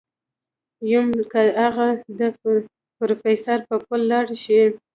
ويم 0.83 1.07
که 1.31 1.41
اغه 1.67 1.87
د 2.19 2.21
پروفيسر 2.97 3.57
په 3.67 3.75
پل 3.85 4.01
لاړ 4.11 4.25
شي. 4.43 4.61